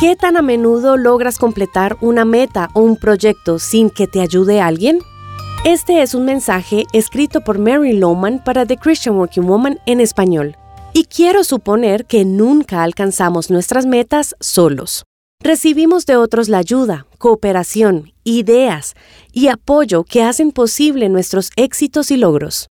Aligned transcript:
¿Qué 0.00 0.16
tan 0.16 0.38
a 0.38 0.40
menudo 0.40 0.96
logras 0.96 1.36
completar 1.36 1.98
una 2.00 2.24
meta 2.24 2.70
o 2.72 2.80
un 2.80 2.96
proyecto 2.96 3.58
sin 3.58 3.90
que 3.90 4.06
te 4.06 4.22
ayude 4.22 4.62
alguien? 4.62 5.00
Este 5.66 6.00
es 6.00 6.14
un 6.14 6.24
mensaje 6.24 6.86
escrito 6.94 7.42
por 7.42 7.58
Mary 7.58 7.92
Lowman 7.92 8.42
para 8.42 8.64
The 8.64 8.78
Christian 8.78 9.16
Working 9.16 9.46
Woman 9.46 9.78
en 9.84 10.00
español. 10.00 10.56
Y 10.94 11.04
quiero 11.04 11.44
suponer 11.44 12.06
que 12.06 12.24
nunca 12.24 12.82
alcanzamos 12.82 13.50
nuestras 13.50 13.84
metas 13.84 14.36
solos. 14.40 15.04
Recibimos 15.42 16.06
de 16.06 16.16
otros 16.16 16.48
la 16.48 16.56
ayuda, 16.56 17.04
cooperación, 17.18 18.14
ideas 18.24 18.94
y 19.34 19.48
apoyo 19.48 20.04
que 20.04 20.22
hacen 20.22 20.52
posible 20.52 21.10
nuestros 21.10 21.50
éxitos 21.56 22.10
y 22.10 22.16
logros. 22.16 22.68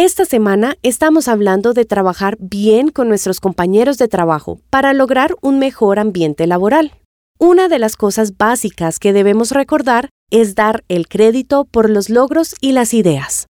Esta 0.00 0.24
semana 0.24 0.76
estamos 0.84 1.26
hablando 1.26 1.72
de 1.72 1.84
trabajar 1.84 2.36
bien 2.38 2.90
con 2.90 3.08
nuestros 3.08 3.40
compañeros 3.40 3.98
de 3.98 4.06
trabajo 4.06 4.60
para 4.70 4.92
lograr 4.92 5.34
un 5.42 5.58
mejor 5.58 5.98
ambiente 5.98 6.46
laboral. 6.46 6.92
Una 7.40 7.66
de 7.66 7.80
las 7.80 7.96
cosas 7.96 8.36
básicas 8.36 9.00
que 9.00 9.12
debemos 9.12 9.50
recordar 9.50 10.08
es 10.30 10.54
dar 10.54 10.84
el 10.86 11.08
crédito 11.08 11.64
por 11.64 11.90
los 11.90 12.10
logros 12.10 12.54
y 12.60 12.70
las 12.70 12.94
ideas. 12.94 13.48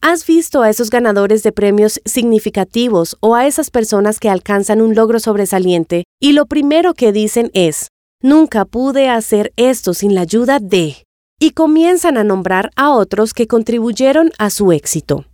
¿Has 0.00 0.26
visto 0.26 0.62
a 0.62 0.68
esos 0.68 0.90
ganadores 0.90 1.44
de 1.44 1.52
premios 1.52 2.00
significativos 2.04 3.16
o 3.20 3.36
a 3.36 3.46
esas 3.46 3.70
personas 3.70 4.18
que 4.18 4.30
alcanzan 4.30 4.82
un 4.82 4.96
logro 4.96 5.20
sobresaliente 5.20 6.02
y 6.20 6.32
lo 6.32 6.46
primero 6.46 6.94
que 6.94 7.12
dicen 7.12 7.52
es, 7.54 7.86
nunca 8.20 8.64
pude 8.64 9.08
hacer 9.10 9.52
esto 9.54 9.94
sin 9.94 10.16
la 10.16 10.22
ayuda 10.22 10.58
de... 10.58 11.04
y 11.38 11.50
comienzan 11.52 12.16
a 12.16 12.24
nombrar 12.24 12.70
a 12.74 12.90
otros 12.90 13.32
que 13.32 13.46
contribuyeron 13.46 14.32
a 14.38 14.50
su 14.50 14.72
éxito? 14.72 15.26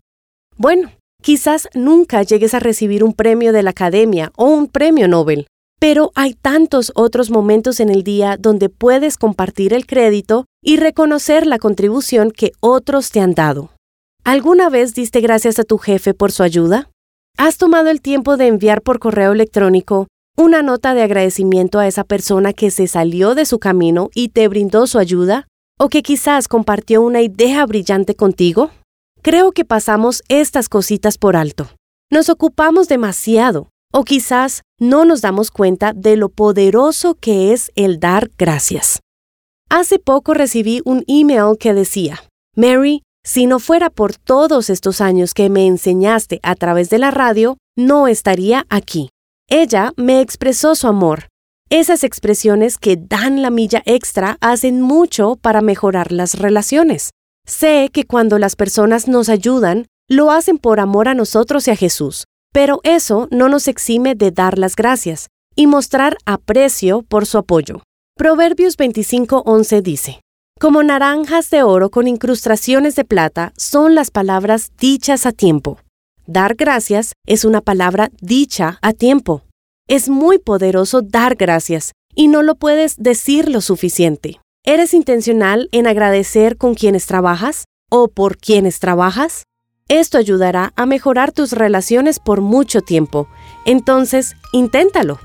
Bueno, 0.61 0.91
quizás 1.23 1.69
nunca 1.73 2.23
llegues 2.23 2.53
a 2.53 2.59
recibir 2.59 3.03
un 3.03 3.15
premio 3.15 3.55
de 3.55 3.63
la 3.63 3.71
Academia 3.71 4.31
o 4.37 4.45
un 4.45 4.67
premio 4.67 5.09
Nobel, 5.09 5.47
pero 5.81 6.13
hay 6.15 6.35
tantos 6.35 6.93
otros 6.95 7.31
momentos 7.31 7.81
en 7.81 7.89
el 7.89 8.03
día 8.03 8.37
donde 8.39 8.69
puedes 8.69 9.17
compartir 9.17 9.73
el 9.73 9.87
crédito 9.87 10.45
y 10.63 10.77
reconocer 10.77 11.47
la 11.47 11.59
contribución 11.59 12.31
que 12.31 12.53
otros 12.61 13.11
te 13.11 13.21
han 13.21 13.33
dado. 13.33 13.71
¿Alguna 14.23 14.69
vez 14.69 14.93
diste 14.93 15.23
gracias 15.23 15.59
a 15.59 15.65
tu 15.65 15.79
jefe 15.79 16.13
por 16.13 16.31
su 16.31 16.43
ayuda? 16.43 16.91
¿Has 17.39 17.57
tomado 17.57 17.89
el 17.89 18.03
tiempo 18.03 18.37
de 18.37 18.49
enviar 18.49 18.83
por 18.83 18.99
correo 18.99 19.33
electrónico 19.33 20.09
una 20.37 20.61
nota 20.61 20.93
de 20.93 21.01
agradecimiento 21.01 21.79
a 21.79 21.87
esa 21.87 22.05
persona 22.05 22.53
que 22.53 22.71
se 22.71 22.87
salió 22.87 23.35
de 23.35 23.47
su 23.47 23.61
camino 23.61 24.11
y 24.15 24.29
te 24.29 24.47
brindó 24.47 24.87
su 24.87 24.99
ayuda? 24.99 25.47
¿O 25.79 25.89
que 25.89 26.03
quizás 26.03 26.49
compartió 26.49 27.01
una 27.01 27.23
idea 27.23 27.65
brillante 27.65 28.15
contigo? 28.15 28.71
Creo 29.23 29.53
que 29.53 29.67
pasamos 29.67 30.23
estas 30.29 30.71
cositas 30.71 31.19
por 31.19 31.37
alto. 31.37 31.69
Nos 32.11 32.31
ocupamos 32.31 32.89
demasiado 32.89 33.69
o 33.93 34.05
quizás 34.05 34.63
no 34.79 35.05
nos 35.05 35.21
damos 35.21 35.51
cuenta 35.51 35.93
de 35.93 36.17
lo 36.17 36.31
poderoso 36.31 37.17
que 37.17 37.53
es 37.53 37.71
el 37.75 38.01
dar 38.01 38.31
gracias. 38.39 39.01
Hace 39.69 39.99
poco 39.99 40.33
recibí 40.33 40.81
un 40.87 41.05
email 41.07 41.59
que 41.59 41.75
decía, 41.75 42.25
Mary, 42.57 43.03
si 43.23 43.45
no 43.45 43.59
fuera 43.59 43.91
por 43.91 44.17
todos 44.17 44.71
estos 44.71 45.03
años 45.03 45.35
que 45.35 45.51
me 45.51 45.67
enseñaste 45.67 46.41
a 46.43 46.55
través 46.55 46.89
de 46.89 46.99
la 46.99 47.11
radio, 47.11 47.59
no 47.77 48.09
estaría 48.09 48.65
aquí. 48.71 49.11
Ella 49.49 49.93
me 49.97 50.23
expresó 50.23 50.75
su 50.75 50.87
amor. 50.87 51.29
Esas 51.69 52.05
expresiones 52.05 52.79
que 52.79 52.97
dan 52.97 53.43
la 53.43 53.51
milla 53.51 53.83
extra 53.85 54.39
hacen 54.41 54.81
mucho 54.81 55.37
para 55.37 55.61
mejorar 55.61 56.11
las 56.11 56.39
relaciones. 56.39 57.11
Sé 57.51 57.91
que 57.93 58.05
cuando 58.05 58.39
las 58.39 58.55
personas 58.55 59.09
nos 59.09 59.29
ayudan, 59.29 59.87
lo 60.09 60.31
hacen 60.31 60.57
por 60.57 60.79
amor 60.79 61.09
a 61.09 61.15
nosotros 61.15 61.67
y 61.67 61.73
a 61.73 61.77
Jesús, 61.77 62.27
pero 62.53 62.81
eso 62.85 63.27
no 63.33 63.49
nos 63.49 63.67
exime 63.67 64.15
de 64.15 64.31
dar 64.31 64.57
las 64.57 64.77
gracias 64.77 65.27
y 65.57 65.67
mostrar 65.67 66.17
aprecio 66.27 67.03
por 67.03 67.27
su 67.27 67.39
apoyo. 67.39 67.83
Proverbios 68.17 68.77
25:11 68.77 69.83
dice, 69.83 70.21
Como 70.61 70.85
naranjas 70.85 71.51
de 71.51 71.65
oro 71.65 71.91
con 71.91 72.07
incrustaciones 72.07 72.95
de 72.95 73.05
plata 73.05 73.53
son 73.57 73.97
las 73.97 74.13
palabras 74.13 74.71
dichas 74.79 75.27
a 75.27 75.33
tiempo. 75.33 75.81
Dar 76.29 76.55
gracias 76.55 77.15
es 77.27 77.45
una 77.45 77.63
palabra 77.63 78.13
dicha 78.21 78.79
a 78.81 78.93
tiempo. 78.93 79.43
Es 79.89 80.09
muy 80.09 80.39
poderoso 80.39 81.03
dar 81.03 81.35
gracias 81.35 81.91
y 82.15 82.29
no 82.29 82.45
lo 82.45 82.55
puedes 82.55 82.97
decir 82.97 83.49
lo 83.49 83.61
suficiente. 83.61 84.39
¿Eres 84.65 84.93
intencional 84.93 85.71
en 85.73 85.87
agradecer 85.87 86.59
con 86.59 86.75
quienes 86.75 87.07
trabajas 87.07 87.65
o 87.89 88.09
por 88.09 88.37
quienes 88.37 88.79
trabajas? 88.79 89.45
Esto 89.89 90.19
ayudará 90.19 90.75
a 90.77 90.85
mejorar 90.85 91.33
tus 91.33 91.53
relaciones 91.53 92.19
por 92.19 92.43
mucho 92.43 92.83
tiempo. 92.83 93.27
Entonces, 93.65 94.37
inténtalo. 94.53 95.19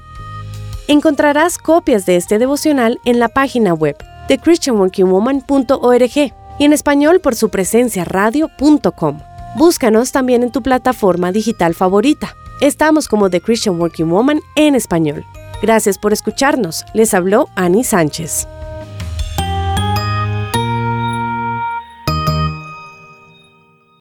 Encontrarás 0.87 1.57
copias 1.57 2.05
de 2.05 2.15
este 2.15 2.39
devocional 2.39 3.01
en 3.03 3.19
la 3.19 3.27
página 3.27 3.73
web 3.73 3.97
de 4.29 4.37
christianworkingwoman.org 4.37 6.17
y 6.57 6.63
en 6.63 6.73
español 6.73 7.19
por 7.19 7.35
su 7.35 7.49
presencia 7.49 8.05
radio.com. 8.05 9.19
Búscanos 9.57 10.13
también 10.13 10.43
en 10.43 10.51
tu 10.51 10.63
plataforma 10.63 11.33
digital 11.33 11.75
favorita. 11.75 12.33
Estamos 12.61 13.09
como 13.09 13.29
The 13.29 13.41
Christian 13.41 13.81
Working 13.81 14.09
Woman 14.09 14.39
en 14.55 14.75
español. 14.75 15.25
Gracias 15.61 15.97
por 15.97 16.13
escucharnos. 16.13 16.85
Les 16.93 17.13
habló 17.13 17.49
Annie 17.55 17.83
Sánchez. 17.83 18.47